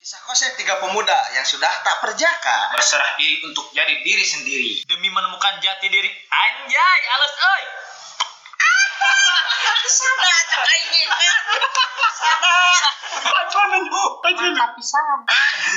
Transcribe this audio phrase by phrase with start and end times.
[0.00, 2.72] Kisah konsep tiga pemuda yang sudah tak perjaka.
[2.72, 4.80] berserah diri untuk jadi diri sendiri.
[4.88, 6.08] Demi menemukan jati diri.
[6.08, 7.62] Anjay alus oi!
[9.92, 11.00] Sana cak ini
[12.16, 12.56] Sana.
[14.40, 15.18] Mantap pisan.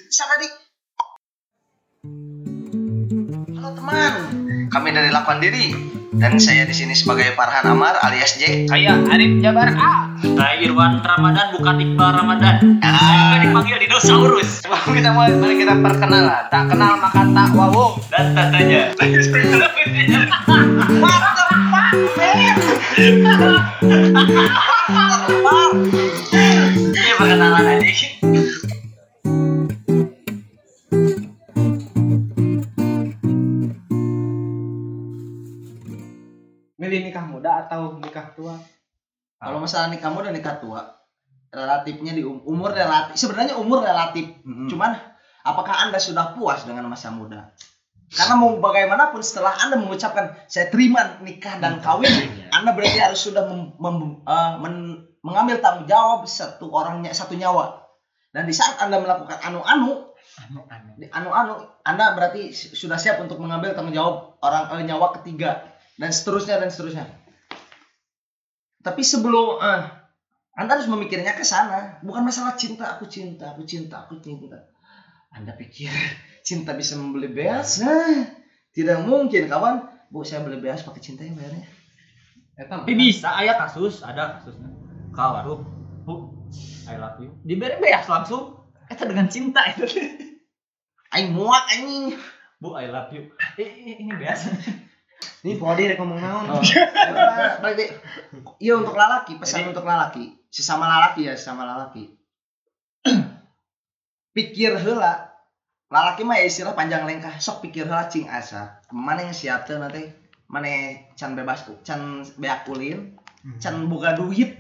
[0.08, 0.48] Sana di.
[3.60, 4.14] Halo teman,
[4.72, 5.76] kami dari Lakuan Diri.
[6.14, 8.72] Dan saya di sini sebagai Farhan Amar alias J.
[8.72, 10.14] saya Arif Jabar A.
[10.24, 12.56] Saya Irwan Ramadan bukan Iqbal Ramadan.
[12.80, 16.44] Saya juga dipanggil dinosaurus Sebelum kita mulai, mari kita perkenalan.
[16.52, 17.96] Tak kenal maka tak wawu.
[18.12, 18.52] dan pak.
[26.94, 28.08] ini perkenalan aja
[36.84, 38.60] Milih nikah muda atau nikah tua?
[39.40, 41.03] Kalau masalah nikah muda nikah tua,
[41.54, 43.14] relatifnya di um- umur relatif.
[43.16, 44.42] Sebenarnya umur relatif.
[44.44, 44.98] Cuman
[45.46, 47.54] apakah Anda sudah puas dengan masa muda?
[48.14, 52.14] Karena mau bagaimanapun setelah Anda mengucapkan saya terima nikah dan kawin,
[52.54, 57.82] Anda berarti harus sudah mem- mem- eh, men- mengambil tanggung jawab satu orangnya satu nyawa.
[58.34, 60.14] Dan di saat Anda melakukan anu-anu,
[61.14, 61.54] Anu-anu.
[61.86, 66.70] Anda berarti sudah siap untuk mengambil tanggung jawab orang eh, nyawa ketiga dan seterusnya dan
[66.74, 67.06] seterusnya.
[68.84, 69.82] Tapi sebelum eh,
[70.54, 74.70] Anda harus memikirnya ke sana, bukan masalah cinta, aku cinta, aku cinta, aku cinta.
[75.34, 75.90] Anda pikir
[76.46, 77.82] cinta bisa membeli beas?
[77.82, 78.30] Nah,
[78.70, 79.90] tidak mungkin, kawan.
[80.14, 81.66] Bu, saya beli beas pakai cinta ya bayarnya.
[82.54, 84.70] Eta tapi bisa ayah kasus ada kasusnya.
[85.10, 85.58] Kau aduh
[86.06, 86.14] bu
[86.86, 87.34] I love you.
[87.42, 88.62] Diberi beas langsung.
[88.94, 89.90] Itu dengan cinta itu.
[91.18, 92.14] Aing muak anjing.
[92.62, 93.34] bu I love you.
[93.58, 94.46] Eh, eh, ini beas.
[95.42, 96.46] Ini Podi rek ngomong naon.
[96.54, 96.86] Oh, ya,
[97.58, 97.90] berarti
[98.62, 102.14] iya untuk lalaki, pesan Jadi- untuk lalaki, sesama lalaki ya, sesama lalaki.
[104.38, 105.34] pikir heula.
[105.90, 108.82] Lalaki mah ya istilah panjang lengkah, sok pikir heula cing asa.
[108.94, 110.10] Mana yang siap teh nanti?
[110.46, 110.70] Mana
[111.18, 113.18] can bebas can beak ulin,
[113.58, 114.54] can buka duit,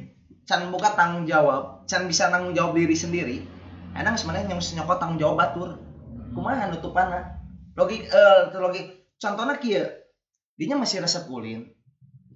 [0.49, 3.37] can buka tanggung jawab, can bisa tanggung jawab diri sendiri.
[3.93, 5.69] Enang sebenarnya yang nyokot tanggung jawab batur.
[6.33, 7.37] Kumaha nutupanna?
[7.77, 9.85] Logik eh logik contohnya kieu.
[10.57, 11.69] Dinya masih resep ulin.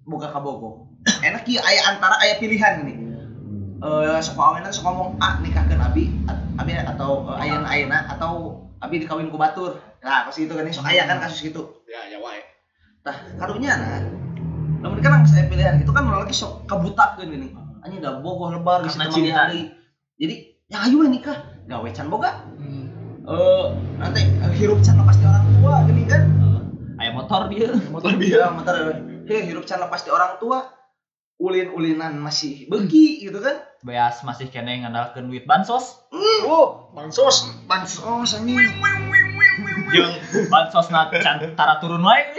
[0.05, 0.93] Buka kabogo.
[1.25, 3.06] Enak kieu aya antara aya pilihan nih.
[4.17, 6.09] Eh sok aweuna sok ngomong ah nikahkeun abi
[6.57, 9.77] abi atau uh, ayeuna ayeuna atau abi dikawin ku batur.
[10.01, 11.85] Nah, kasus gitu kan sok aya kan kasus gitu.
[11.85, 12.41] Ya, ya wae.
[13.05, 14.01] Tah, karunya nah.
[14.81, 17.53] Namun kan saya pilihan itu kan lagi sok kabutakeun gini.
[17.85, 19.53] Anjing udah bogoh lebar teu cinta.
[19.53, 19.69] deui.
[20.17, 20.35] Jadi
[20.65, 21.37] ya ayo nikah.
[21.69, 22.41] Gawe can boga.
[23.21, 23.65] Eh
[24.01, 26.25] nanti eh, hirup can lepas di orang tua gini kan.
[26.97, 28.73] ayah motor dia Motor Iya, motor.
[29.29, 30.65] Heh, hirup can lepas di orang tua.
[31.37, 33.61] Ulin-ulinan masih begi gitu kan.
[33.85, 36.01] beas masih kene ngandalkeun duit bansos
[36.43, 38.57] Oh, bansos, bansos anjing.
[39.93, 40.13] jeung
[40.49, 41.13] bansos na
[41.53, 42.33] tara turun wae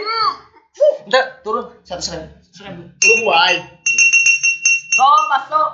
[1.07, 2.27] Udah turun satu seribu.
[2.51, 3.55] seribu Uruguay.
[4.91, 5.69] so masuk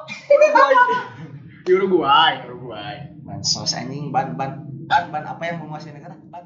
[1.65, 2.95] Di Uruguay, Uruguay.
[3.25, 6.13] Bansos anjing ban ban ban ban apa yang menguasai negara?
[6.29, 6.45] Ban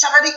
[0.00, 0.36] স্বাভাবিক